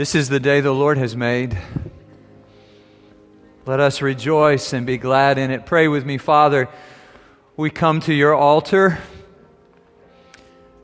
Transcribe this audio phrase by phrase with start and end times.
[0.00, 1.58] This is the day the Lord has made.
[3.66, 5.66] Let us rejoice and be glad in it.
[5.66, 6.70] Pray with me, Father.
[7.54, 8.98] We come to your altar,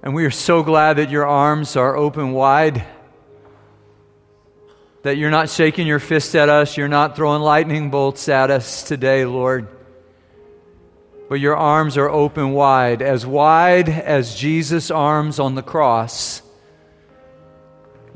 [0.02, 2.84] and we are so glad that your arms are open wide,
[5.02, 8.82] that you're not shaking your fist at us, you're not throwing lightning bolts at us
[8.82, 9.66] today, Lord.
[11.30, 16.42] But your arms are open wide, as wide as Jesus' arms on the cross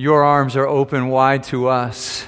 [0.00, 2.26] your arms are open wide to us.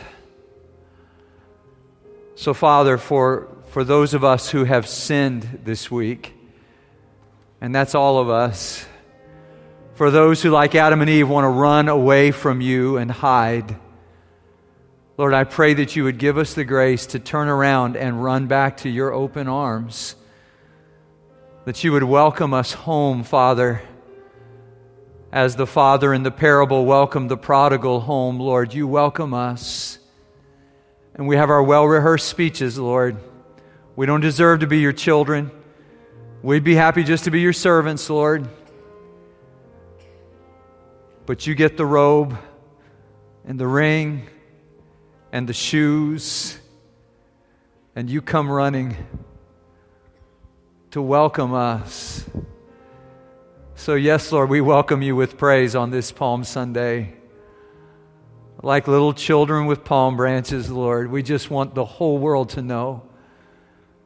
[2.34, 6.34] So, Father, for, for those of us who have sinned this week,
[7.62, 8.84] and that's all of us,
[9.94, 13.74] for those who, like Adam and Eve, want to run away from you and hide,
[15.16, 18.48] Lord, I pray that you would give us the grace to turn around and run
[18.48, 20.14] back to your open arms.
[21.64, 23.80] That you would welcome us home, Father
[25.32, 29.98] as the father in the parable welcomed the prodigal home, Lord, you welcome us.
[31.14, 33.16] And we have our well rehearsed speeches, Lord.
[33.96, 35.50] We don't deserve to be your children.
[36.42, 38.46] We'd be happy just to be your servants, Lord.
[41.24, 42.36] But you get the robe
[43.46, 44.26] and the ring
[45.30, 46.58] and the shoes,
[47.96, 48.96] and you come running
[50.90, 52.28] to welcome us.
[53.82, 57.14] So, yes, Lord, we welcome you with praise on this Palm Sunday.
[58.62, 63.02] Like little children with palm branches, Lord, we just want the whole world to know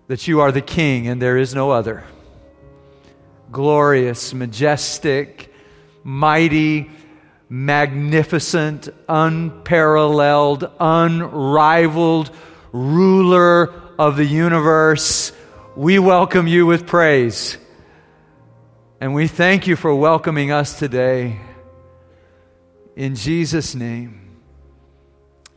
[0.07, 2.05] that you are the King and there is no other.
[3.53, 5.53] Glorious, majestic,
[6.03, 6.91] mighty,
[7.51, 12.31] magnificent, unparalleled, unrivaled
[12.73, 15.33] ruler of the universe.
[15.77, 17.59] We welcome you with praise.
[18.99, 21.39] And we thank you for welcoming us today.
[22.97, 24.39] In Jesus' name,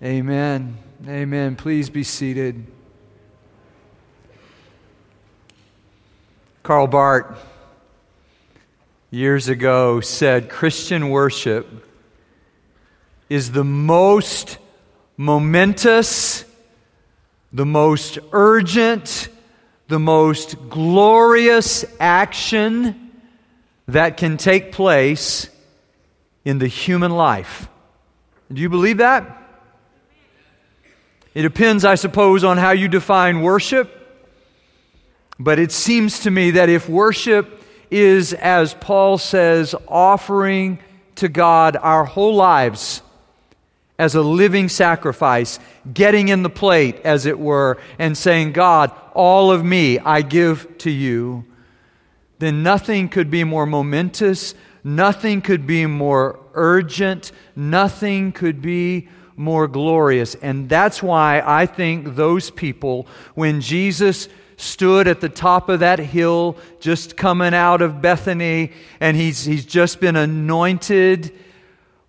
[0.04, 0.78] amen.
[1.08, 1.56] Amen.
[1.56, 2.66] Please be seated.
[6.64, 7.40] Karl Barth,
[9.10, 11.88] years ago, said Christian worship
[13.30, 14.58] is the most
[15.16, 16.44] momentous,
[17.54, 19.30] the most urgent,
[19.88, 23.09] the most glorious action
[23.94, 25.50] that can take place
[26.46, 27.68] in the human life.
[28.52, 29.36] Do you believe that?
[31.34, 33.96] It depends, I suppose, on how you define worship.
[35.40, 40.80] But it seems to me that if worship is, as Paul says, offering
[41.16, 43.02] to God our whole lives
[43.98, 45.60] as a living sacrifice,
[45.94, 50.78] getting in the plate, as it were, and saying, God, all of me I give
[50.80, 51.46] to you,
[52.40, 59.68] then nothing could be more momentous, nothing could be more urgent, nothing could be more
[59.68, 60.36] glorious.
[60.36, 66.00] And that's why I think those people, when Jesus stood at the top of that
[66.00, 71.34] hill, just coming out of Bethany, and he's, he's just been anointed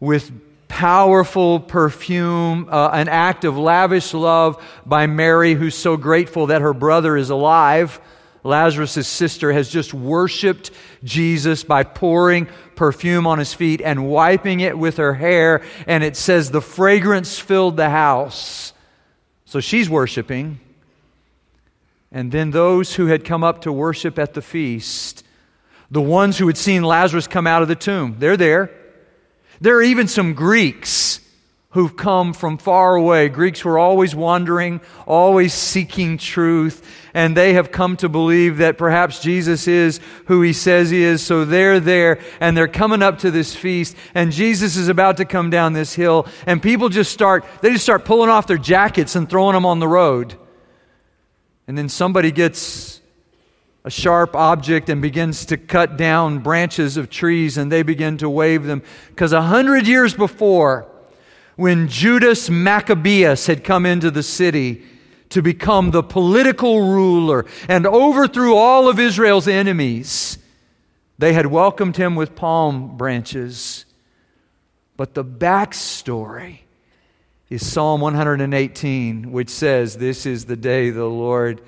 [0.01, 0.33] with
[0.67, 6.75] powerful perfume, uh, an act of lavish love by Mary, who's so grateful that her
[6.75, 8.01] brother is alive.
[8.43, 10.71] Lazarus' sister has just worshiped
[11.05, 15.63] Jesus by pouring perfume on his feet and wiping it with her hair.
[15.87, 18.73] And it says the fragrance filled the house.
[19.45, 20.61] So she's worshiping.
[22.13, 25.25] And then those who had come up to worship at the feast,
[25.91, 28.71] the ones who had seen Lazarus come out of the tomb, they're there.
[29.61, 31.20] There are even some Greeks
[31.71, 33.29] who've come from far away.
[33.29, 39.21] Greeks were always wandering, always seeking truth, and they have come to believe that perhaps
[39.21, 41.23] Jesus is who he says he is.
[41.23, 45.25] So they're there and they're coming up to this feast, and Jesus is about to
[45.25, 49.15] come down this hill, and people just start, they just start pulling off their jackets
[49.15, 50.37] and throwing them on the road.
[51.69, 53.01] And then somebody gets
[53.85, 58.29] a sharp object and begins to cut down branches of trees and they begin to
[58.29, 58.83] wave them.
[59.09, 60.90] Because a hundred years before,
[61.57, 64.83] when Judas Maccabeus had come into the city
[65.31, 70.39] to become the political ruler and overthrew all of Israel's enemies,
[71.19, 73.85] they had welcomed him with palm branches.
[74.97, 76.61] But the backstory
[77.49, 81.61] is Psalm 118, which says, This is the day the Lord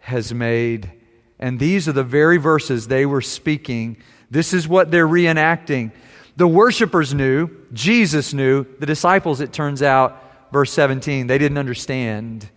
[0.00, 0.92] has made.
[1.38, 3.96] And these are the very verses they were speaking.
[4.30, 5.92] This is what they're reenacting.
[6.38, 12.48] The worshipers knew, Jesus knew, the disciples, it turns out, verse 17, they didn't understand.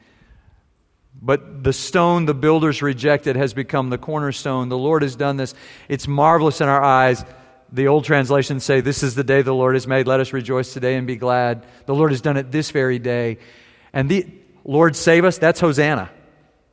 [1.20, 4.70] But the stone the builders rejected has become the cornerstone.
[4.70, 5.56] The Lord has done this.
[5.90, 7.26] It's marvelous in our eyes.
[7.72, 10.06] the old translations say, This is the day the Lord has made.
[10.06, 11.66] Let us rejoice today and be glad.
[11.88, 13.40] The Lord has done it this very day.
[13.94, 14.28] And the
[14.64, 16.12] Lord save us, that's Hosanna.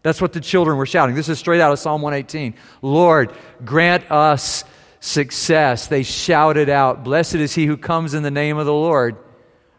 [0.02, 1.14] That's what the children were shouting.
[1.14, 2.54] This is straight out of Psalm 118.
[2.82, 3.32] Lord,
[3.64, 4.64] grant us
[5.00, 5.86] success.
[5.86, 9.16] They shouted out, Blessed is he who comes in the name of the Lord.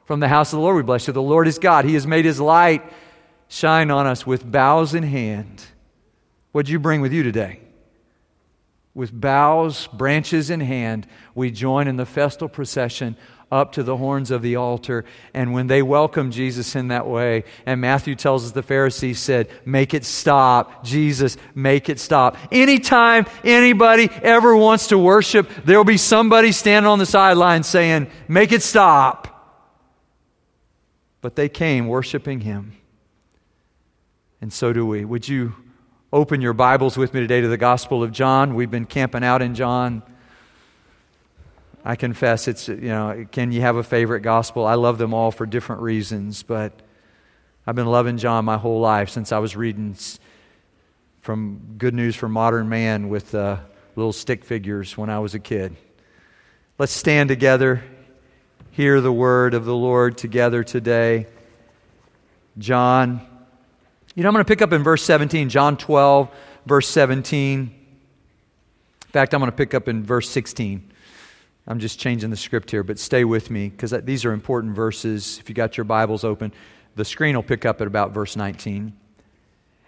[0.06, 1.14] From the house of the Lord we bless you.
[1.14, 1.86] The Lord is God.
[1.86, 2.84] He has made his light
[3.48, 5.64] shine on us with boughs in hand.
[6.52, 7.60] What'd you bring with you today?
[8.96, 13.16] With boughs, branches in hand, we join in the festal procession
[13.52, 15.06] up to the horns of the altar.
[15.34, 19.50] And when they welcomed Jesus in that way, and Matthew tells us the Pharisees said,
[19.66, 20.84] Make it stop.
[20.84, 22.38] Jesus, make it stop.
[22.52, 28.52] Anytime anybody ever wants to worship, there'll be somebody standing on the sideline saying, Make
[28.52, 29.28] it stop.
[31.22, 32.74] But they came worshiping him.
[34.42, 35.04] And so do we.
[35.04, 35.54] Would you
[36.12, 38.56] open your Bibles with me today to the Gospel of John.
[38.56, 40.02] We've been camping out in John.
[41.84, 44.66] I confess it's, you know, can you have a favorite gospel?
[44.66, 46.74] I love them all for different reasons, but
[47.66, 49.96] I've been loving John my whole life since I was reading
[51.22, 53.58] from Good News for Modern Man with uh,
[53.96, 55.76] little stick figures when I was a kid.
[56.78, 57.84] Let's stand together,
[58.72, 61.28] hear the word of the Lord together today.
[62.58, 63.26] John
[64.20, 66.30] you know, I'm going to pick up in verse 17, John 12,
[66.66, 67.60] verse 17.
[67.60, 67.72] In
[69.12, 70.92] fact, I'm going to pick up in verse 16.
[71.70, 75.38] I'm just changing the script here, but stay with me because these are important verses.
[75.40, 76.52] If you got your Bibles open,
[76.96, 78.92] the screen will pick up at about verse 19.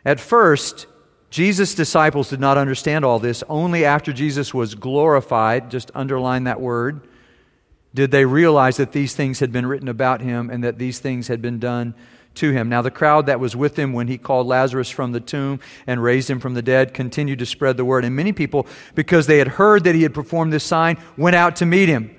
[0.05, 0.85] At first,
[1.31, 3.43] Jesus' disciples did not understand all this.
[3.49, 7.07] Only after Jesus was glorified, just underline that word,
[7.95, 11.29] did they realize that these things had been written about him and that these things
[11.29, 11.95] had been done
[12.35, 12.69] to him.
[12.69, 16.01] Now, the crowd that was with him when he called Lazarus from the tomb and
[16.01, 18.05] raised him from the dead continued to spread the word.
[18.05, 21.57] And many people, because they had heard that he had performed this sign, went out
[21.57, 22.15] to meet him.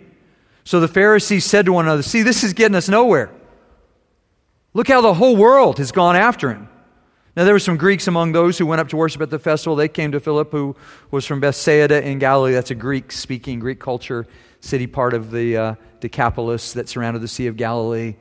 [0.64, 3.31] So the Pharisees said to one another, See, this is getting us nowhere.
[4.75, 6.69] Look how the whole world has gone after him.
[7.35, 9.75] Now, there were some Greeks among those who went up to worship at the festival.
[9.75, 10.76] They came to Philip, who
[11.11, 12.53] was from Bethsaida in Galilee.
[12.53, 14.26] That's a Greek speaking, Greek culture
[14.61, 18.17] city, part of the uh, Decapolis that surrounded the Sea of Galilee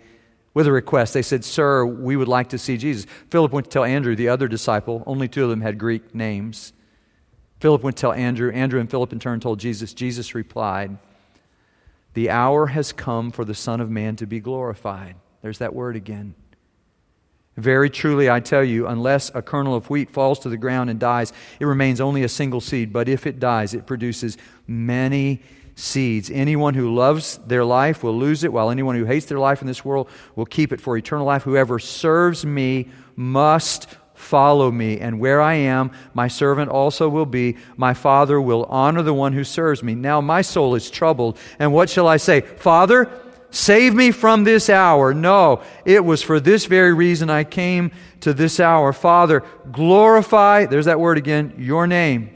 [0.54, 1.14] with a request.
[1.14, 3.06] They said, Sir, we would like to see Jesus.
[3.30, 5.04] Philip went to tell Andrew, the other disciple.
[5.06, 6.74] Only two of them had Greek names.
[7.60, 8.52] Philip went to tell Andrew.
[8.52, 9.94] Andrew and Philip in turn told Jesus.
[9.94, 10.98] Jesus replied,
[12.14, 15.16] The hour has come for the Son of Man to be glorified.
[15.42, 16.36] There's that word again.
[17.58, 21.00] Very truly, I tell you, unless a kernel of wheat falls to the ground and
[21.00, 22.94] dies, it remains only a single seed.
[22.94, 24.38] But if it dies, it produces
[24.68, 25.42] many
[25.76, 26.30] seeds.
[26.30, 29.68] Anyone who loves their life will lose it, while anyone who hates their life in
[29.68, 31.44] this world will keep it for eternal life.
[31.44, 37.58] Whoever serves me must follow me, and where I am, my servant also will be.
[37.76, 39.96] My Father will honor the one who serves me.
[39.96, 42.42] Now my soul is troubled, and what shall I say?
[42.42, 43.12] Father,
[43.50, 45.14] save me from this hour.
[45.14, 47.92] No, it was for this very reason I came
[48.22, 48.94] to this hour.
[48.94, 52.30] Father, glorify, there's that word again, your name.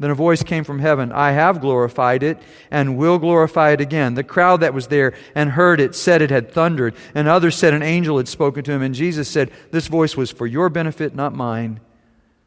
[0.00, 2.38] Then a voice came from heaven I have glorified it
[2.70, 4.14] and will glorify it again.
[4.14, 7.74] The crowd that was there and heard it said it had thundered, and others said
[7.74, 8.80] an angel had spoken to him.
[8.80, 11.80] And Jesus said, This voice was for your benefit, not mine.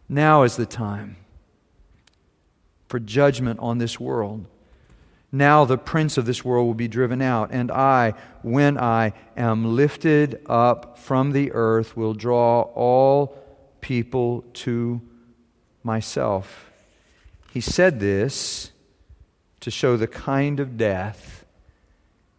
[0.09, 1.15] Now is the time
[2.87, 4.45] for judgment on this world.
[5.31, 9.75] Now the prince of this world will be driven out, and I, when I am
[9.75, 13.37] lifted up from the earth, will draw all
[13.79, 15.01] people to
[15.83, 16.72] myself.
[17.53, 18.71] He said this
[19.59, 21.45] to show the kind of death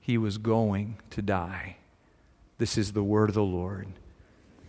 [0.01, 1.77] he was going to die.
[2.59, 3.87] This is the word of the Lord.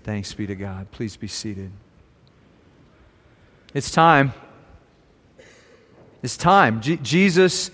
[0.04, 0.92] Thanks be to God.
[0.92, 1.72] Please be seated.
[3.74, 4.34] It's time.
[6.22, 6.80] It's time.
[6.80, 7.72] Je- Jesus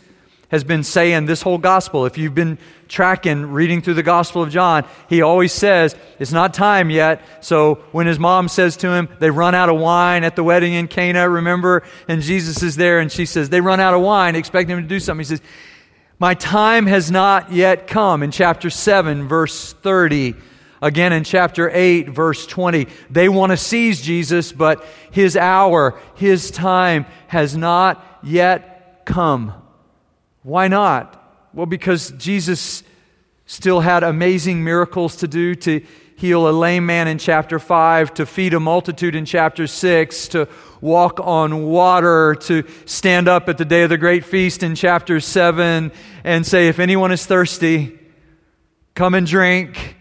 [0.51, 2.05] has been saying this whole gospel.
[2.05, 6.53] If you've been tracking, reading through the Gospel of John, he always says, It's not
[6.53, 7.21] time yet.
[7.39, 10.73] So when his mom says to him, They run out of wine at the wedding
[10.73, 11.83] in Cana, remember?
[12.09, 14.89] And Jesus is there and she says, They run out of wine, expecting him to
[14.89, 15.21] do something.
[15.21, 15.41] He says,
[16.19, 18.21] My time has not yet come.
[18.21, 20.35] In chapter 7, verse 30,
[20.81, 26.49] Again, in chapter 8, verse 20, they want to seize Jesus, but his hour, his
[26.51, 29.60] time has not yet come.
[30.43, 31.17] Why not?
[31.53, 32.83] Well, because Jesus
[33.45, 35.81] still had amazing miracles to do to
[36.15, 40.47] heal a lame man in chapter 5, to feed a multitude in chapter 6, to
[40.79, 45.19] walk on water, to stand up at the day of the great feast in chapter
[45.19, 45.91] 7
[46.23, 47.99] and say, If anyone is thirsty,
[48.95, 49.97] come and drink.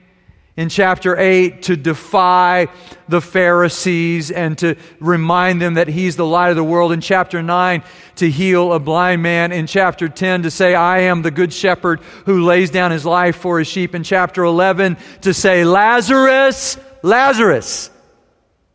[0.56, 2.68] In chapter 8 to defy
[3.08, 6.92] the Pharisees and to remind them that he's the light of the world.
[6.92, 7.82] In chapter 9
[8.16, 9.52] to heal a blind man.
[9.52, 13.36] In chapter 10 to say, I am the good shepherd who lays down his life
[13.36, 13.94] for his sheep.
[13.94, 17.90] In chapter 11 to say, Lazarus, Lazarus,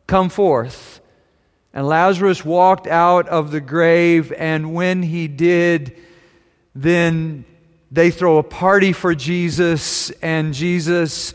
[0.07, 1.01] come forth.
[1.73, 5.93] And Lazarus walked out of the grave, and when he did,
[6.73, 7.43] then
[7.91, 11.33] they throw a party for Jesus, and Jesus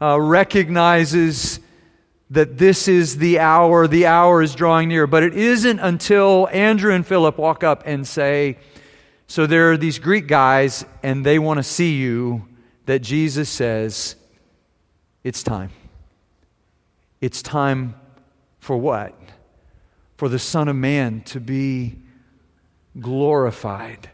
[0.00, 1.60] uh, recognizes
[2.30, 5.06] that this is the hour, the hour is drawing near.
[5.06, 8.58] But it isn't until Andrew and Philip walk up and say,
[9.26, 12.46] So there are these Greek guys, and they want to see you,
[12.86, 14.16] that Jesus says,
[15.22, 15.70] It's time.
[17.20, 17.94] It's time
[18.58, 19.14] for what?
[20.16, 21.96] For the Son of Man to be
[22.98, 24.10] glorified.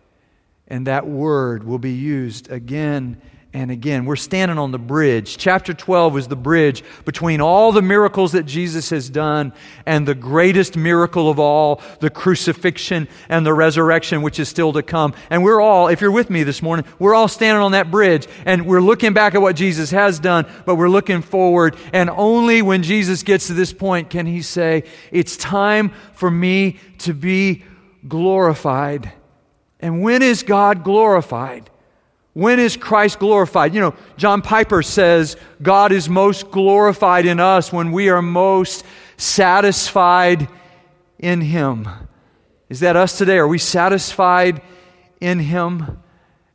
[0.68, 3.20] And that word will be used again
[3.54, 4.06] and again.
[4.06, 5.36] We're standing on the bridge.
[5.36, 9.52] Chapter 12 is the bridge between all the miracles that Jesus has done
[9.84, 14.82] and the greatest miracle of all, the crucifixion and the resurrection, which is still to
[14.82, 15.12] come.
[15.28, 18.26] And we're all, if you're with me this morning, we're all standing on that bridge
[18.46, 21.76] and we're looking back at what Jesus has done, but we're looking forward.
[21.92, 26.78] And only when Jesus gets to this point can he say, It's time for me
[26.98, 27.64] to be
[28.08, 29.12] glorified.
[29.78, 31.68] And when is God glorified?
[32.34, 33.74] When is Christ glorified?
[33.74, 38.84] You know, John Piper says God is most glorified in us when we are most
[39.18, 40.48] satisfied
[41.18, 41.88] in Him.
[42.70, 43.36] Is that us today?
[43.36, 44.62] Are we satisfied
[45.20, 46.02] in Him?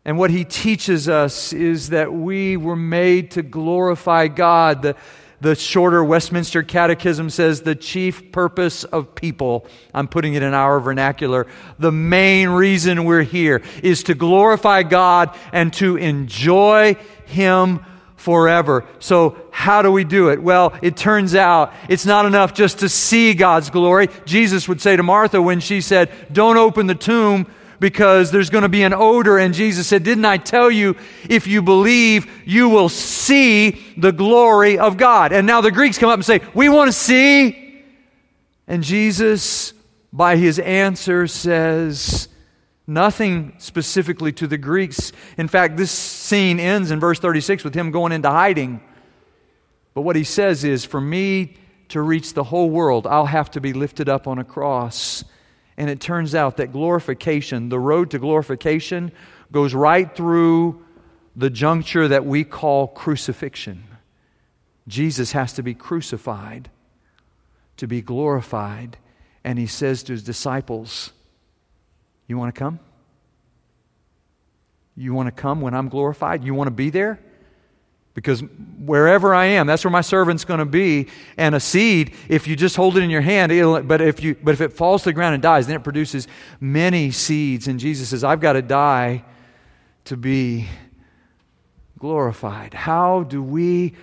[0.03, 4.81] And what He teaches us is that we were made to glorify God.
[4.81, 4.95] The,
[5.39, 10.79] the shorter Westminster Catechism says the chief purpose of people, I'm putting it in our
[10.79, 18.85] vernacular, the main reason we're here is to glorify God and to enjoy Him forever.
[18.99, 20.41] So, how do we do it?
[20.41, 24.09] Well, it turns out it's not enough just to see God's glory.
[24.25, 27.47] Jesus would say to Martha when she said, Don't open the tomb
[27.79, 29.37] because there's going to be an odor.
[29.37, 30.95] And Jesus said, Didn't I tell you,
[31.29, 35.31] if you believe, you will see the glory of God?
[35.31, 37.83] And now the Greeks come up and say, We want to see.
[38.67, 39.73] And Jesus,
[40.11, 42.27] by his answer, says,
[42.85, 45.11] Nothing specifically to the Greeks.
[45.37, 48.81] In fact, this scene ends in verse 36 with him going into hiding.
[49.93, 51.57] But what he says is, For me
[51.89, 55.23] to reach the whole world, I'll have to be lifted up on a cross.
[55.77, 59.11] And it turns out that glorification, the road to glorification,
[59.51, 60.83] goes right through
[61.35, 63.83] the juncture that we call crucifixion.
[64.87, 66.69] Jesus has to be crucified
[67.77, 68.97] to be glorified.
[69.43, 71.13] And he says to his disciples,
[72.27, 72.79] You want to come?
[74.95, 76.43] You want to come when I'm glorified?
[76.43, 77.19] You want to be there?
[78.17, 78.41] Because
[78.79, 81.05] wherever I am, that's where my servant's going to be.
[81.37, 83.51] And a seed, if you just hold it in your hand,
[83.87, 86.27] but if you but if it falls to the ground and dies, then it produces
[86.59, 87.67] many seeds.
[87.67, 89.23] And Jesus says, I've got to die
[90.05, 90.65] to be
[91.99, 92.73] glorified.
[92.73, 93.93] How do we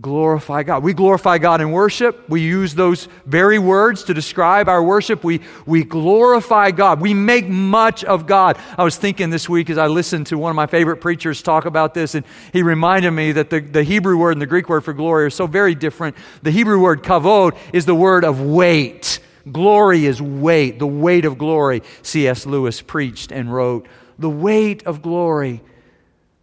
[0.00, 0.82] glorify God.
[0.82, 2.28] We glorify God in worship.
[2.28, 5.22] We use those very words to describe our worship.
[5.22, 7.00] We, we glorify God.
[7.00, 8.58] We make much of God.
[8.76, 11.64] I was thinking this week as I listened to one of my favorite preachers talk
[11.64, 14.82] about this, and he reminded me that the, the Hebrew word and the Greek word
[14.82, 16.16] for glory are so very different.
[16.42, 19.20] The Hebrew word kavod is the word of weight.
[19.50, 21.82] Glory is weight, the weight of glory.
[22.02, 22.46] C.S.
[22.46, 23.86] Lewis preached and wrote,
[24.18, 25.62] The weight of glory.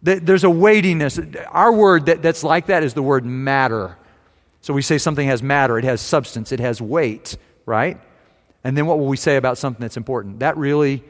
[0.02, 1.18] There's a weightiness.
[1.48, 3.96] Our word that, that's like that is the word matter.
[4.60, 8.00] So we say something has matter, it has substance, it has weight, right?
[8.64, 10.40] And then what will we say about something that's important?
[10.40, 11.02] That really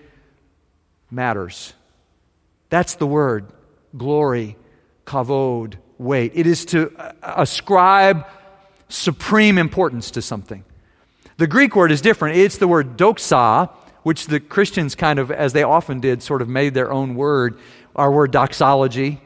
[1.11, 1.75] matters.
[2.71, 3.53] That's the word
[3.97, 4.57] glory,
[5.07, 6.33] kavod, weight.
[6.35, 8.27] It is to uh, ascribe
[8.89, 10.65] supreme importance to something.
[11.37, 12.39] The Greek word is different.
[12.39, 13.71] It's the word doxa,
[14.03, 17.59] which the Christians kind of, as they often did, sort of made their own word.
[17.95, 19.21] Our word doxology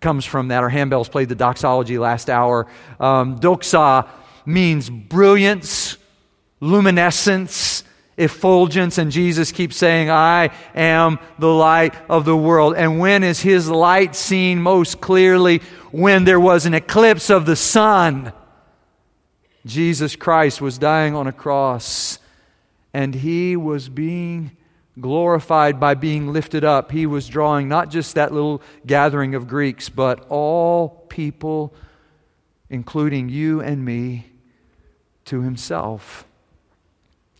[0.00, 0.62] comes from that.
[0.62, 2.66] Our handbells played the doxology last hour.
[3.00, 4.08] Um, doxa
[4.46, 5.96] means brilliance,
[6.60, 7.84] luminescence,
[8.16, 12.74] effulgence, and Jesus keeps saying, I am the light of the world.
[12.76, 15.58] And when is his light seen most clearly?
[15.90, 18.32] When there was an eclipse of the sun.
[19.64, 22.18] Jesus Christ was dying on a cross,
[22.92, 24.52] and he was being
[25.00, 26.90] glorified by being lifted up.
[26.90, 31.74] He was drawing not just that little gathering of Greeks, but all people,
[32.68, 34.26] including you and me,
[35.26, 36.26] to himself.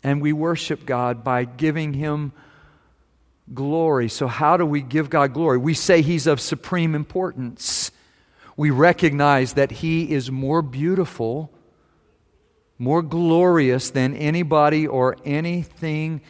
[0.05, 2.33] And we worship God by giving him
[3.53, 4.09] glory.
[4.09, 5.59] So, how do we give God glory?
[5.59, 7.91] We say he's of supreme importance.
[8.59, 11.51] we recognize that He is more beautiful,
[12.79, 16.21] more glorious than anybody or anything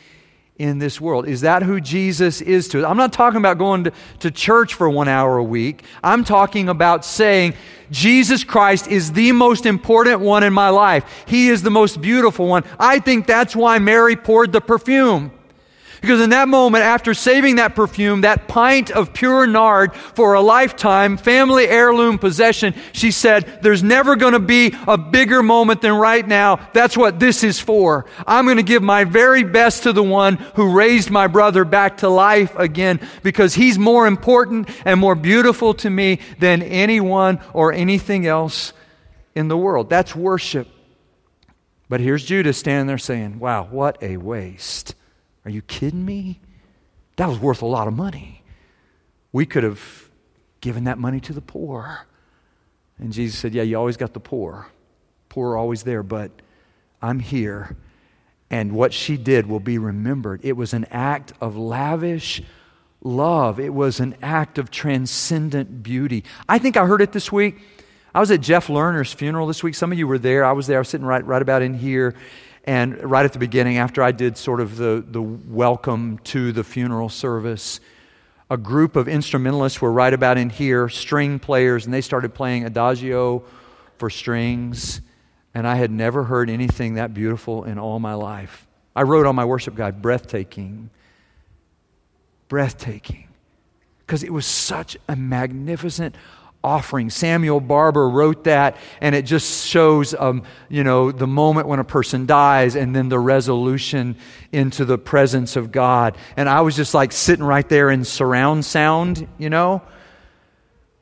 [0.58, 1.28] in this world.
[1.28, 2.84] Is that who Jesus is to us?
[2.84, 5.84] I'm not talking about going to, to church for one hour a week.
[6.02, 7.54] I'm talking about saying,
[7.90, 11.24] Jesus Christ is the most important one in my life.
[11.26, 12.64] He is the most beautiful one.
[12.78, 15.30] I think that's why Mary poured the perfume.
[16.00, 20.40] Because in that moment, after saving that perfume, that pint of pure nard for a
[20.40, 25.92] lifetime, family heirloom possession, she said, There's never going to be a bigger moment than
[25.92, 26.68] right now.
[26.72, 28.06] That's what this is for.
[28.26, 31.98] I'm going to give my very best to the one who raised my brother back
[31.98, 37.72] to life again because he's more important and more beautiful to me than anyone or
[37.72, 38.72] anything else
[39.34, 39.90] in the world.
[39.90, 40.68] That's worship.
[41.88, 44.94] But here's Judas standing there saying, Wow, what a waste.
[45.48, 46.40] Are you kidding me?
[47.16, 48.42] That was worth a lot of money.
[49.32, 50.10] We could have
[50.60, 52.00] given that money to the poor.
[52.98, 54.66] And Jesus said, Yeah, you always got the poor.
[55.30, 56.30] Poor are always there, but
[57.00, 57.78] I'm here.
[58.50, 60.40] And what she did will be remembered.
[60.44, 62.42] It was an act of lavish
[63.02, 66.24] love, it was an act of transcendent beauty.
[66.46, 67.58] I think I heard it this week.
[68.14, 69.76] I was at Jeff Lerner's funeral this week.
[69.76, 70.44] Some of you were there.
[70.44, 70.76] I was there.
[70.76, 72.14] I was sitting right, right about in here.
[72.68, 76.62] And right at the beginning, after I did sort of the, the welcome to the
[76.62, 77.80] funeral service,
[78.50, 82.66] a group of instrumentalists were right about in here, string players, and they started playing
[82.66, 83.42] Adagio
[83.96, 85.00] for strings.
[85.54, 88.66] And I had never heard anything that beautiful in all my life.
[88.94, 90.90] I wrote on my worship guide, breathtaking.
[92.48, 93.28] Breathtaking.
[94.00, 96.16] Because it was such a magnificent
[96.62, 97.08] offering.
[97.08, 101.84] Samuel Barber wrote that, and it just shows, um, you know, the moment when a
[101.84, 104.16] person dies and then the resolution
[104.52, 106.16] into the presence of God.
[106.36, 109.82] And I was just like sitting right there in surround sound, you know?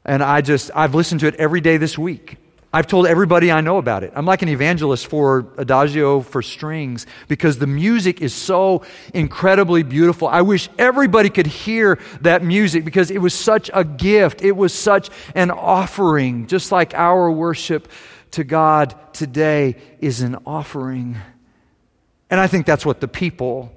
[0.04, 2.36] And I just, I've listened to it every day this week.
[2.72, 4.12] I've told everybody I know about it.
[4.14, 10.28] I'm like an evangelist for Adagio for strings because the music is so incredibly beautiful.
[10.28, 14.42] I wish everybody could hear that music because it was such a gift.
[14.42, 17.88] It was such an offering, just like our worship
[18.32, 21.16] to God today is an offering.
[22.28, 23.72] And I think that's what the people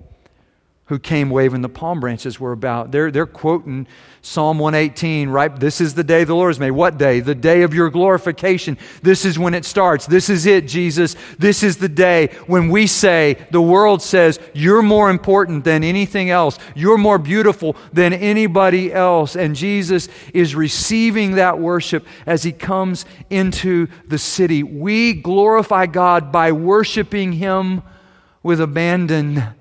[0.90, 2.92] who came waving the palm branches were about.
[2.92, 3.86] They're, they're quoting
[4.24, 5.56] Psalm 118, right?
[5.56, 6.72] This is the day the Lord has made.
[6.72, 7.20] What day?
[7.20, 8.76] The day of your glorification.
[9.04, 10.08] This is when it starts.
[10.08, 11.16] This is it, Jesus.
[11.38, 16.32] This is the day when we say, the world says, you're more important than anything
[16.32, 16.58] else.
[16.74, 19.36] You're more beautiful than anybody else.
[19.36, 24.64] And Jesus is receiving that worship as he comes into the city.
[24.64, 27.84] We glorify God by worshiping him
[28.42, 29.54] with abandon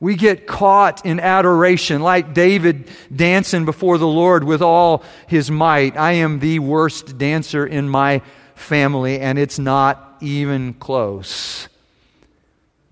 [0.00, 5.96] we get caught in adoration, like David dancing before the Lord with all his might.
[5.96, 8.22] I am the worst dancer in my
[8.54, 11.68] family, and it's not even close.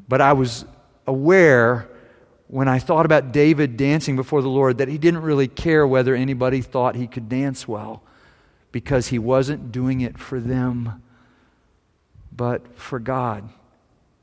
[0.06, 0.66] But I was
[1.06, 1.88] aware
[2.48, 6.14] when I thought about David dancing before the Lord that he didn't really care whether
[6.14, 8.02] anybody thought he could dance well
[8.70, 11.02] because he wasn't doing it for them,
[12.34, 13.48] but for God.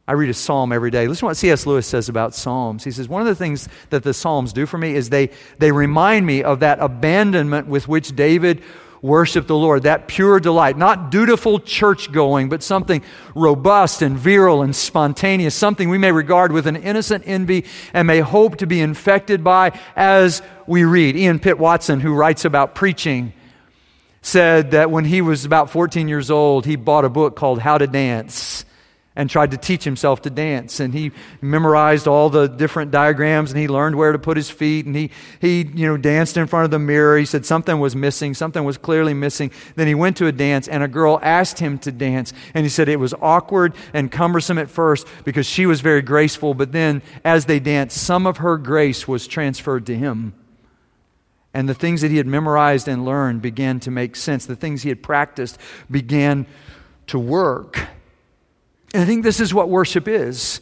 [0.07, 1.07] I read a psalm every day.
[1.07, 1.65] Listen to what C.S.
[1.65, 2.83] Lewis says about psalms.
[2.83, 5.71] He says, One of the things that the psalms do for me is they, they
[5.71, 8.61] remind me of that abandonment with which David
[9.01, 13.01] worshiped the Lord, that pure delight, not dutiful church going, but something
[13.33, 18.19] robust and virile and spontaneous, something we may regard with an innocent envy and may
[18.19, 21.15] hope to be infected by as we read.
[21.15, 23.33] Ian Pitt Watson, who writes about preaching,
[24.21, 27.79] said that when he was about 14 years old, he bought a book called How
[27.79, 28.65] to Dance
[29.15, 30.79] and tried to teach himself to dance.
[30.79, 34.85] And he memorized all the different diagrams and he learned where to put his feet
[34.85, 37.17] and he, he you know, danced in front of the mirror.
[37.17, 39.51] He said something was missing, something was clearly missing.
[39.75, 42.33] Then he went to a dance and a girl asked him to dance.
[42.53, 46.53] And he said it was awkward and cumbersome at first because she was very graceful,
[46.53, 50.33] but then as they danced, some of her grace was transferred to him.
[51.53, 54.45] And the things that he had memorized and learned began to make sense.
[54.45, 55.57] The things he had practiced
[55.89, 56.47] began
[57.07, 57.87] to work.
[58.95, 60.61] And I think this is what worship is.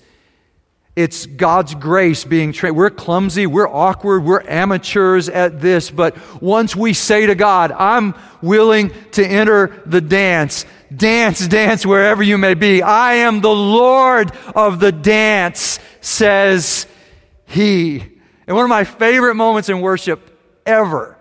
[0.96, 2.76] It's God's grace being trained.
[2.76, 8.16] We're clumsy, we're awkward, we're amateurs at this, but once we say to God, I'm
[8.42, 10.66] willing to enter the dance,
[10.96, 12.82] dance, dance wherever you may be.
[12.82, 16.88] I am the Lord of the dance, says
[17.46, 18.00] He.
[18.48, 21.13] And one of my favorite moments in worship ever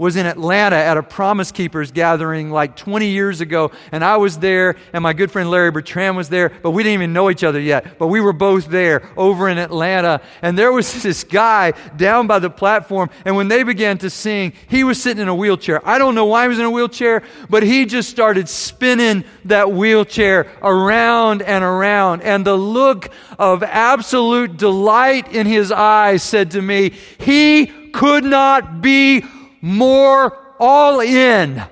[0.00, 4.38] was in Atlanta at a Promise Keepers gathering like 20 years ago, and I was
[4.38, 7.44] there, and my good friend Larry Bertrand was there, but we didn't even know each
[7.44, 7.98] other yet.
[7.98, 12.38] But we were both there over in Atlanta, and there was this guy down by
[12.38, 15.86] the platform, and when they began to sing, he was sitting in a wheelchair.
[15.86, 19.70] I don't know why he was in a wheelchair, but he just started spinning that
[19.70, 26.62] wheelchair around and around, and the look of absolute delight in his eyes said to
[26.62, 29.24] me, He could not be
[29.60, 31.62] more all in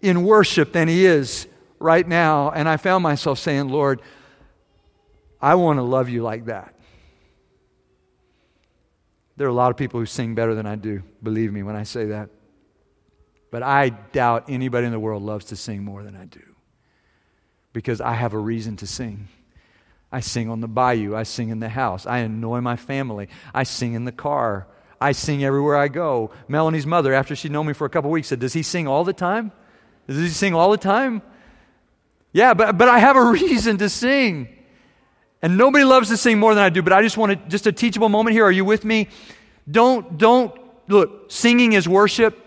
[0.00, 1.46] in worship than he is
[1.78, 2.50] right now.
[2.50, 4.00] And I found myself saying, Lord,
[5.40, 6.74] I want to love you like that.
[9.36, 11.74] There are a lot of people who sing better than I do, believe me when
[11.74, 12.28] I say that.
[13.50, 16.42] But I doubt anybody in the world loves to sing more than I do
[17.72, 19.28] because I have a reason to sing.
[20.12, 21.14] I sing on the bayou.
[21.14, 22.06] I sing in the house.
[22.06, 23.28] I annoy my family.
[23.54, 24.66] I sing in the car.
[25.00, 26.30] I sing everywhere I go.
[26.46, 29.04] Melanie's mother, after she'd known me for a couple weeks, said, Does he sing all
[29.04, 29.52] the time?
[30.06, 31.22] Does he sing all the time?
[32.32, 34.48] Yeah, but, but I have a reason to sing.
[35.42, 37.66] And nobody loves to sing more than I do, but I just want to, just
[37.66, 38.44] a teachable moment here.
[38.44, 39.08] Are you with me?
[39.70, 40.52] Don't, don't,
[40.86, 42.38] look, singing is worship,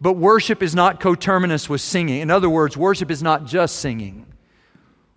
[0.00, 2.20] but worship is not coterminous with singing.
[2.20, 4.26] In other words, worship is not just singing.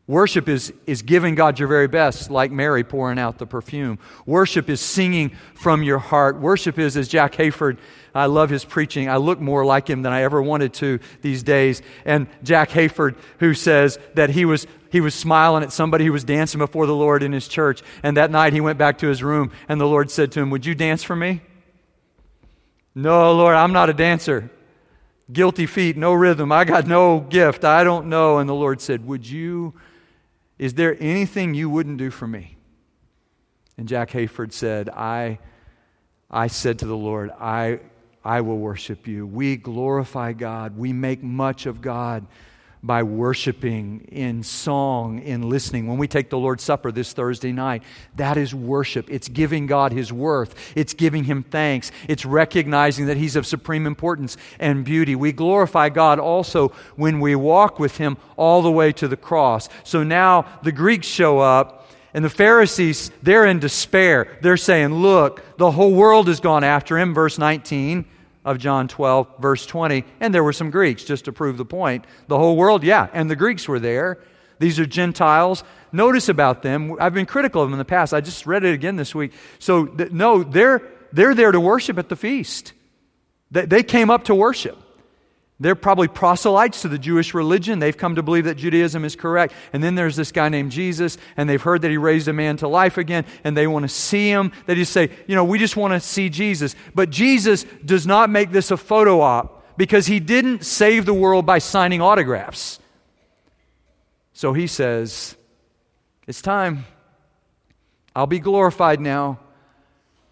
[0.07, 3.99] Worship is, is giving God your very best, like Mary pouring out the perfume.
[4.25, 6.39] Worship is singing from your heart.
[6.39, 7.77] Worship is, as Jack Hayford,
[8.15, 9.09] I love his preaching.
[9.09, 11.81] I look more like him than I ever wanted to these days.
[12.05, 16.23] And Jack Hayford, who says that he was, he was smiling at somebody who was
[16.23, 17.83] dancing before the Lord in his church.
[18.01, 20.49] And that night he went back to his room, and the Lord said to him,
[20.51, 21.41] Would you dance for me?
[22.95, 24.49] No, Lord, I'm not a dancer.
[25.31, 26.53] Guilty feet, no rhythm.
[26.53, 27.65] I got no gift.
[27.65, 28.37] I don't know.
[28.37, 29.73] And the Lord said, Would you
[30.59, 32.57] is there anything you wouldn't do for me?
[33.77, 35.39] And Jack Hayford said, I,
[36.31, 37.79] I said to the Lord, I,
[38.23, 39.27] I will worship you.
[39.27, 40.77] We glorify God.
[40.77, 42.25] We make much of God
[42.83, 45.87] by worshiping in song, in listening.
[45.87, 47.83] When we take the Lord's Supper this Thursday night,
[48.15, 49.09] that is worship.
[49.09, 53.85] It's giving God His worth, it's giving Him thanks, it's recognizing that He's of supreme
[53.87, 55.15] importance and beauty.
[55.15, 59.69] We glorify God also when we walk with Him all the way to the cross.
[59.83, 61.85] So now the Greeks show up.
[62.13, 64.39] And the Pharisees, they're in despair.
[64.41, 67.13] They're saying, Look, the whole world has gone after him.
[67.13, 68.05] Verse 19
[68.47, 70.05] of John 12, verse 20.
[70.19, 72.05] And there were some Greeks, just to prove the point.
[72.27, 74.19] The whole world, yeah, and the Greeks were there.
[74.59, 75.63] These are Gentiles.
[75.91, 76.95] Notice about them.
[76.99, 78.13] I've been critical of them in the past.
[78.13, 79.33] I just read it again this week.
[79.59, 80.81] So, th- no, they're,
[81.11, 82.73] they're there to worship at the feast.
[83.51, 84.77] They, they came up to worship.
[85.59, 87.79] They're probably proselytes to the Jewish religion.
[87.79, 89.53] They've come to believe that Judaism is correct.
[89.73, 92.57] And then there's this guy named Jesus, and they've heard that he raised a man
[92.57, 94.51] to life again, and they want to see him.
[94.67, 96.75] They just say, you know, we just want to see Jesus.
[96.93, 101.47] But Jesus does not make this a photo op because he didn't save the world
[101.47, 102.79] by signing autographs.
[104.33, 105.35] So he says,
[106.27, 106.85] It's time.
[108.15, 109.39] I'll be glorified now.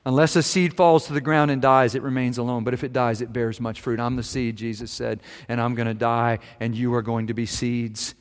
[0.06, 2.64] Unless a seed falls to the ground and dies, it remains alone.
[2.64, 4.00] But if it dies, it bears much fruit.
[4.00, 7.34] I'm the seed, Jesus said, and I'm going to die, and you are going to
[7.34, 8.14] be seeds,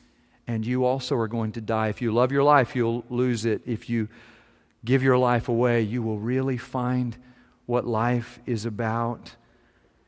[0.47, 1.89] and you also are going to die.
[1.89, 3.61] If you love your life, you'll lose it.
[3.67, 4.09] If you
[4.83, 7.15] give your life away, you will really find
[7.67, 9.35] what life is about.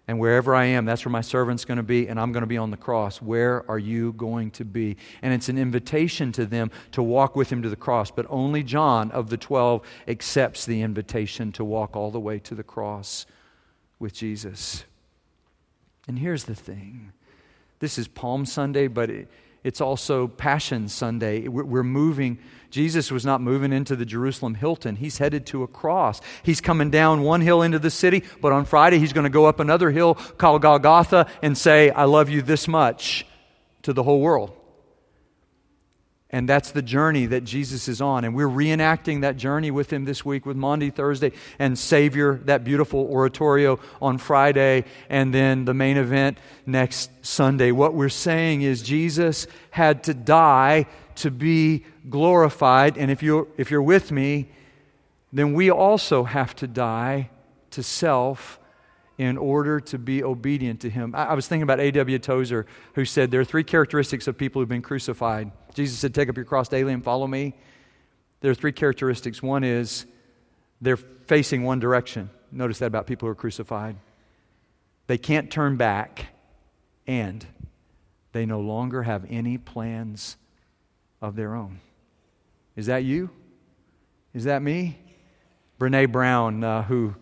[0.08, 2.48] And wherever I am, that's where my servant's going to be, and I'm going to
[2.48, 3.22] be on the cross.
[3.22, 4.96] Where are you going to be?
[5.22, 8.10] And it's an invitation to them to walk with him to the cross.
[8.10, 12.56] But only John of the 12 accepts the invitation to walk all the way to
[12.56, 13.26] the cross
[14.00, 14.86] with Jesus.
[16.08, 17.12] And here's the thing
[17.80, 19.28] this is Palm Sunday, but it,
[19.64, 21.48] it's also Passion Sunday.
[21.48, 22.40] We're moving.
[22.70, 24.96] Jesus was not moving into the Jerusalem Hilton.
[24.96, 26.22] He's headed to a cross.
[26.44, 29.46] He's coming down one hill into the city, but on Friday he's going to go
[29.46, 33.26] up another hill called Golgotha and say, I love you this much
[33.84, 34.57] to the whole world.
[36.30, 38.26] And that's the journey that Jesus is on.
[38.26, 42.66] And we're reenacting that journey with him this week with Maundy Thursday and Savior, that
[42.66, 47.72] beautiful oratorio on Friday, and then the main event next Sunday.
[47.72, 52.98] What we're saying is Jesus had to die to be glorified.
[52.98, 54.50] And if you're, if you're with me,
[55.32, 57.30] then we also have to die
[57.72, 58.57] to self
[59.18, 61.16] in order to be obedient to him.
[61.16, 62.20] I, was thinking about A.W.
[62.20, 65.52] Tozer, who said there are three characteristics of people who've been crucified.
[65.74, 67.56] Jesus said, Take up your cross daily and follow me.
[68.42, 69.42] There are three characteristics.
[69.42, 70.06] One is
[70.82, 72.30] they're facing one direction.
[72.52, 73.96] Notice that about people who are crucified.
[75.08, 76.28] They can't turn back,
[77.08, 77.46] and
[78.34, 80.38] they no longer have any plans
[81.22, 81.80] of their own.
[82.76, 83.32] Is that you?
[84.34, 85.00] Is that me?
[85.80, 87.16] Brene Brown, uh, who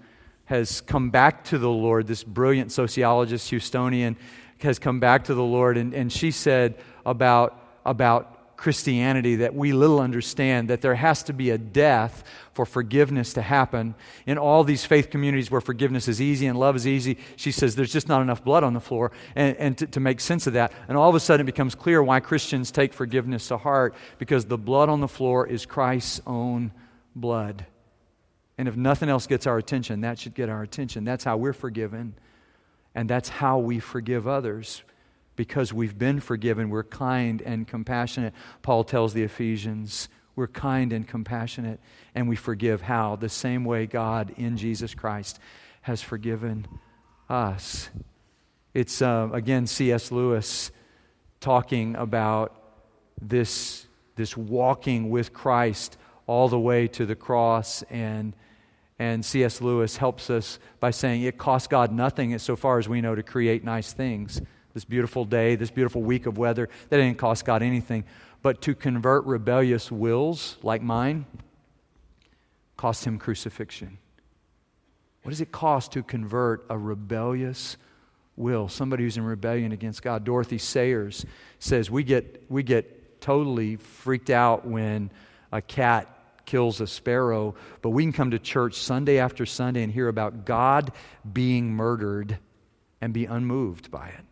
[0.46, 2.08] has come back to the Lord.
[2.08, 4.16] This brilliant sociologist, Houstonian,
[4.60, 9.74] has come back to the Lord, and, and she said about, about Christianity that we
[9.74, 13.96] little understand that there has to be a death for forgiveness to happen.
[14.26, 17.76] In all these faith communities where forgiveness is easy and love is easy, she says
[17.76, 19.12] there's just not enough blood on the floor.
[19.36, 21.76] And, and to, to make sense of that, and all of a sudden it becomes
[21.76, 26.22] clear why Christians take forgiveness to heart because the blood on the floor is Christ's
[26.26, 26.72] own
[27.16, 27.66] blood.
[28.58, 31.04] And if nothing else gets our attention, that should get our attention.
[31.04, 32.16] That's how we're forgiven.
[32.94, 34.84] And that's how we forgive others
[35.36, 38.34] because we've been forgiven, we're kind and compassionate.
[38.62, 41.80] Paul tells the Ephesians, we're kind and compassionate,
[42.14, 43.18] and we forgive how?
[43.18, 45.40] The same way God in Jesus Christ
[45.82, 46.68] has forgiven
[47.30, 47.90] us.
[48.74, 50.12] It's, uh, again, C.S.
[50.12, 50.72] Lewis
[51.40, 52.56] talking about
[53.22, 57.84] this, this walking with Christ all the way to the cross.
[57.84, 58.34] And,
[58.98, 59.62] and C.S.
[59.62, 63.24] Lewis helps us by saying it costs God nothing, so far as we know, to
[63.24, 64.42] create nice things
[64.76, 66.70] this beautiful day, this beautiful week of weather.
[66.90, 68.04] That didn't cost God anything.
[68.42, 71.26] But to convert rebellious wills like mine
[72.78, 73.98] cost him crucifixion.
[75.24, 77.78] What does it cost to convert a rebellious
[78.36, 78.68] will?
[78.68, 80.26] Somebody who's in rebellion against God.
[80.26, 81.26] Dorothy Sayers
[81.58, 85.10] says we get, we get totally freaked out when
[85.52, 86.15] a cat
[86.46, 90.46] kills a sparrow, but we can come to church Sunday after Sunday and hear about
[90.46, 90.92] God
[91.32, 92.38] being murdered
[93.02, 94.26] and be unmoved by it.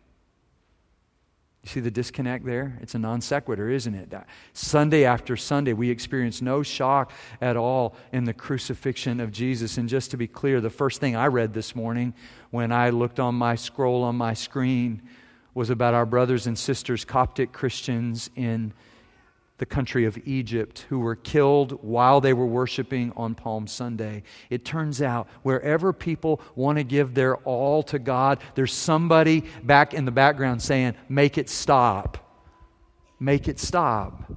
[1.64, 2.76] You see the disconnect there?
[2.82, 4.12] It's a non sequitur, isn't it?
[4.52, 9.78] Sunday after Sunday, we experience no shock at all in the crucifixion of Jesus.
[9.78, 12.12] And just to be clear, the first thing I read this morning
[12.50, 15.00] when I looked on my scroll on my screen
[15.54, 18.74] was about our brothers and sisters, Coptic Christians in
[19.58, 24.24] the country of Egypt who were killed while they were worshiping on Palm Sunday.
[24.50, 29.94] It turns out wherever people want to give their all to God, there's somebody back
[29.94, 32.18] in the background saying, Make it stop.
[33.20, 34.32] Make it stop.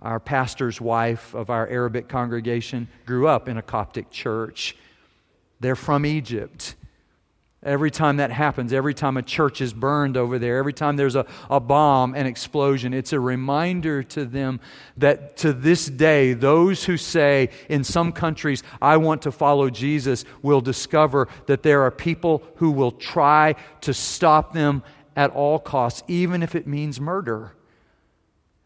[0.00, 4.76] Our pastor's wife of our Arabic congregation grew up in a Coptic church.
[5.58, 6.76] They're from Egypt.
[7.62, 11.16] Every time that happens, every time a church is burned over there, every time there's
[11.16, 14.60] a, a bomb, an explosion, it's a reminder to them
[14.96, 20.24] that to this day, those who say in some countries, I want to follow Jesus,
[20.40, 24.84] will discover that there are people who will try to stop them
[25.16, 27.54] at all costs, even if it means murder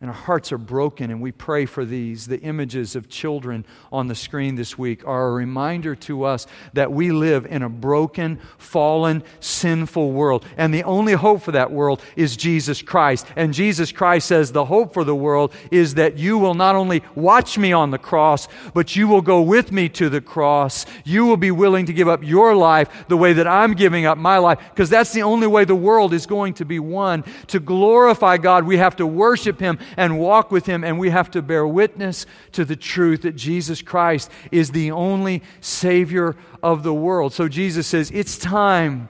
[0.02, 2.26] and our hearts are broken, and we pray for these.
[2.26, 6.90] The images of children on the screen this week are a reminder to us that
[6.90, 10.44] we live in a broken, fallen, sinful world.
[10.56, 13.26] And the only hope for that world is Jesus Christ.
[13.36, 17.04] And Jesus Christ says the hope for the world is that you will not only
[17.14, 20.84] watch me on the cross, but you will go with me to the cross.
[21.04, 24.18] You will be willing to give up your life the way that I'm giving up
[24.18, 27.22] my life, because that's the only way the world is going to be won.
[27.46, 31.30] To glorify God, we have to worship Him and walk with Him, and we have
[31.32, 36.94] to bear witness to the truth that Jesus Christ is the only Savior of the
[36.94, 37.32] world.
[37.32, 39.08] So Jesus says, It's time.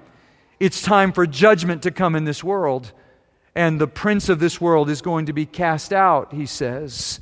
[0.60, 2.92] It's time for judgment to come in this world.
[3.54, 7.20] And the prince of this world is going to be cast out, he says.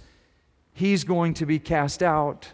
[0.72, 2.52] He's going to be cast out.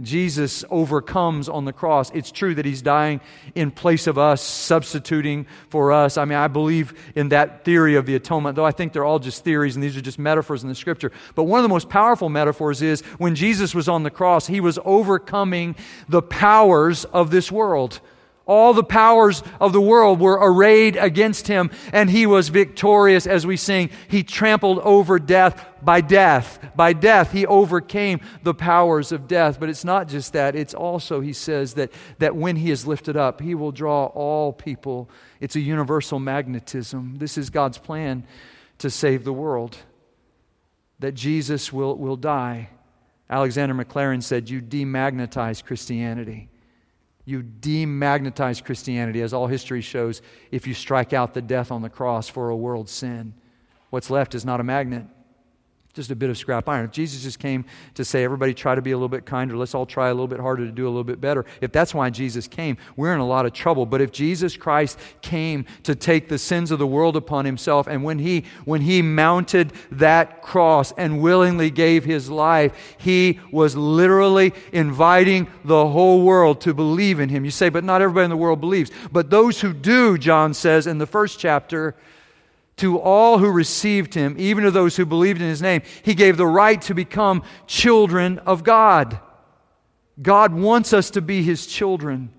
[0.00, 2.10] Jesus overcomes on the cross.
[2.10, 3.20] It's true that he's dying
[3.54, 6.18] in place of us, substituting for us.
[6.18, 9.18] I mean, I believe in that theory of the atonement, though I think they're all
[9.18, 11.12] just theories and these are just metaphors in the scripture.
[11.34, 14.60] But one of the most powerful metaphors is when Jesus was on the cross, he
[14.60, 15.76] was overcoming
[16.08, 18.00] the powers of this world.
[18.46, 23.44] All the powers of the world were arrayed against him, and he was victorious as
[23.44, 23.90] we sing.
[24.06, 26.60] He trampled over death by death.
[26.76, 29.58] By death, he overcame the powers of death.
[29.58, 33.16] But it's not just that, it's also, he says, that, that when he is lifted
[33.16, 35.10] up, he will draw all people.
[35.40, 37.16] It's a universal magnetism.
[37.18, 38.24] This is God's plan
[38.78, 39.76] to save the world,
[41.00, 42.68] that Jesus will, will die.
[43.28, 46.48] Alexander Maclaren said, You demagnetize Christianity.
[47.26, 51.90] You demagnetize Christianity, as all history shows, if you strike out the death on the
[51.90, 53.34] cross for a world sin.
[53.90, 55.06] What's left is not a magnet,
[55.96, 56.84] just a bit of scrap iron.
[56.84, 59.74] If Jesus just came to say, everybody try to be a little bit kinder, let's
[59.74, 62.10] all try a little bit harder to do a little bit better, if that's why
[62.10, 63.86] Jesus came, we're in a lot of trouble.
[63.86, 68.04] But if Jesus Christ came to take the sins of the world upon himself, and
[68.04, 74.52] when he, when he mounted that cross and willingly gave his life, he was literally
[74.72, 77.44] inviting the whole world to believe in him.
[77.44, 78.90] You say, but not everybody in the world believes.
[79.10, 81.94] But those who do, John says in the first chapter,
[82.76, 86.36] to all who received him, even to those who believed in his name, he gave
[86.36, 89.18] the right to become children of God.
[90.20, 92.30] God wants us to be his children.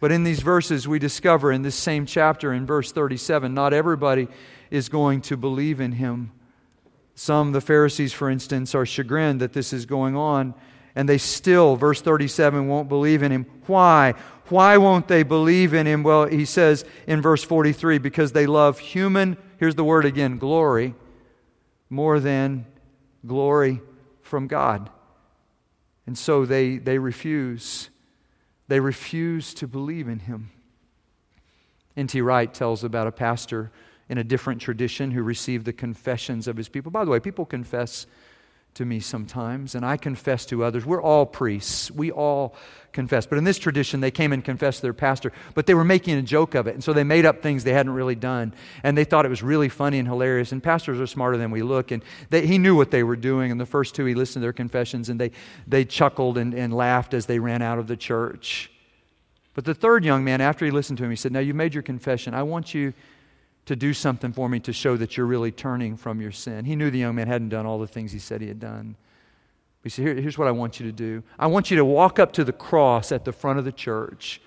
[0.00, 4.28] But in these verses, we discover in this same chapter, in verse 37, not everybody
[4.70, 6.32] is going to believe in him.
[7.14, 10.54] Some, the Pharisees, for instance, are chagrined that this is going on,
[10.94, 13.46] and they still, verse 37, won't believe in him.
[13.66, 14.14] Why?
[14.48, 16.02] Why won't they believe in him?
[16.02, 20.94] Well, he says in verse 43 because they love human, here's the word again, glory,
[21.90, 22.66] more than
[23.26, 23.80] glory
[24.22, 24.90] from God.
[26.06, 27.90] And so they, they refuse.
[28.68, 30.50] They refuse to believe in him.
[31.96, 32.20] N.T.
[32.20, 33.72] Wright tells about a pastor
[34.08, 36.92] in a different tradition who received the confessions of his people.
[36.92, 38.06] By the way, people confess
[38.76, 40.86] to me sometimes, and I confess to others.
[40.86, 41.90] We're all priests.
[41.90, 42.54] We all
[42.92, 43.26] confess.
[43.26, 46.16] But in this tradition, they came and confessed to their pastor, but they were making
[46.16, 46.74] a joke of it.
[46.74, 48.54] And so they made up things they hadn't really done.
[48.82, 50.52] And they thought it was really funny and hilarious.
[50.52, 51.90] And pastors are smarter than we look.
[51.90, 53.50] And they, he knew what they were doing.
[53.50, 55.30] And the first two, he listened to their confessions, and they,
[55.66, 58.70] they chuckled and, and laughed as they ran out of the church.
[59.54, 61.74] But the third young man, after he listened to him, he said, Now you've made
[61.74, 62.34] your confession.
[62.34, 62.92] I want you
[63.66, 66.64] to do something for me to show that you're really turning from your sin.
[66.64, 68.96] He knew the young man hadn't done all the things he said he had done.
[69.82, 72.18] He said, Here, Here's what I want you to do I want you to walk
[72.18, 74.40] up to the cross at the front of the church.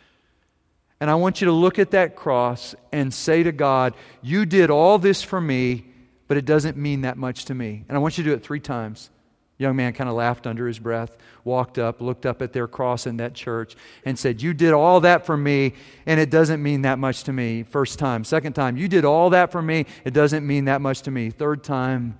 [1.01, 4.69] And I want you to look at that cross and say to God, You did
[4.69, 5.85] all this for me,
[6.27, 7.85] but it doesn't mean that much to me.
[7.87, 9.09] And I want you to do it three times.
[9.59, 13.05] Young man kind of laughed under his breath, walked up, looked up at their cross
[13.05, 15.73] in that church, and said, You did all that for me,
[16.05, 17.63] and it doesn't mean that much to me.
[17.63, 18.23] First time.
[18.23, 21.29] Second time, You did all that for me, it doesn't mean that much to me.
[21.29, 22.17] Third time,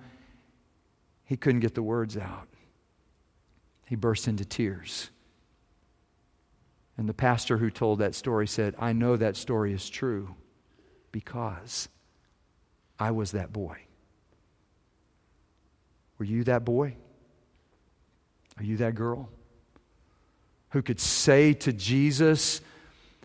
[1.24, 2.46] he couldn't get the words out.
[3.86, 5.10] He burst into tears.
[6.98, 10.34] And the pastor who told that story said, I know that story is true
[11.10, 11.88] because
[12.98, 13.78] I was that boy.
[16.18, 16.96] Were you that boy?
[18.60, 19.30] Are you that girl
[20.72, 22.60] who could say to Jesus,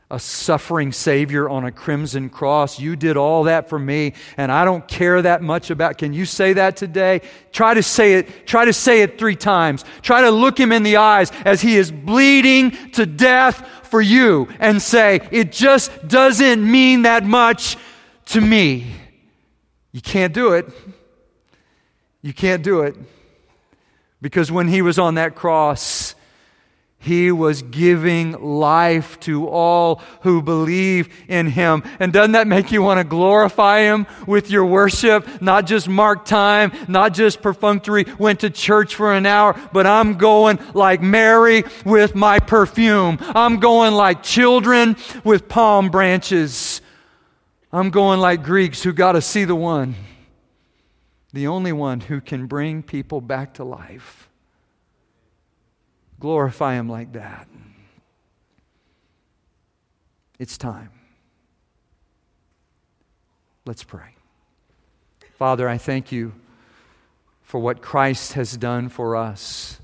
[0.10, 2.80] a suffering Savior on a crimson cross.
[2.80, 5.98] You did all that for me, and I don't care that much about.
[5.98, 7.20] Can you say that today?
[7.52, 8.48] Try to say it.
[8.48, 9.84] Try to say it three times.
[10.02, 14.48] Try to look him in the eyes as he is bleeding to death for you
[14.62, 17.76] and say, It just doesn't mean that much
[18.28, 18.88] to me.
[19.92, 20.66] You can't do it.
[22.22, 22.96] You can't do it.
[24.26, 26.16] Because when he was on that cross,
[26.98, 31.84] he was giving life to all who believe in him.
[32.00, 35.44] And doesn't that make you want to glorify him with your worship?
[35.44, 40.16] Not just mark time, not just perfunctory, went to church for an hour, but I'm
[40.16, 43.20] going like Mary with my perfume.
[43.22, 46.82] I'm going like children with palm branches.
[47.72, 49.94] I'm going like Greeks who got to see the one
[51.36, 54.30] the only one who can bring people back to life.
[56.18, 57.50] Glorify Him like that.
[60.40, 60.92] It's time.
[63.66, 64.16] Let's pray.
[65.38, 66.32] Father, I thank you
[67.44, 69.82] for what Christ has done for us.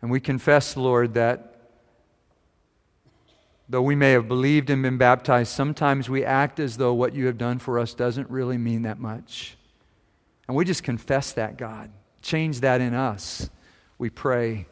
[0.00, 1.55] And we confess, Lord, that
[3.68, 7.26] Though we may have believed and been baptized, sometimes we act as though what you
[7.26, 9.56] have done for us doesn't really mean that much.
[10.46, 11.90] And we just confess that, God.
[12.22, 13.50] Change that in us,
[13.98, 14.66] we pray.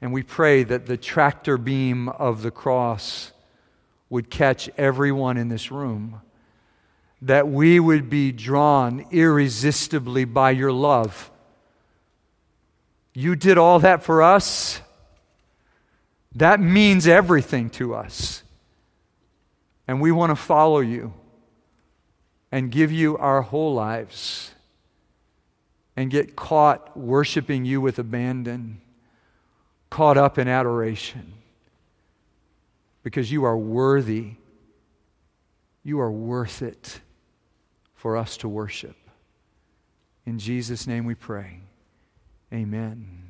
[0.00, 3.32] And we pray that the tractor beam of the cross
[4.10, 6.20] would catch everyone in this room,
[7.22, 11.30] that we would be drawn irresistibly by your love.
[13.14, 14.80] You did all that for us.
[16.36, 18.42] That means everything to us.
[19.88, 21.14] And we want to follow you
[22.52, 24.52] and give you our whole lives
[25.96, 28.82] and get caught worshiping you with abandon,
[29.88, 31.32] caught up in adoration,
[33.02, 34.32] because you are worthy.
[35.84, 37.00] You are worth it
[37.94, 38.96] for us to worship.
[40.26, 41.60] In Jesus' name we pray.
[42.52, 43.25] Amen.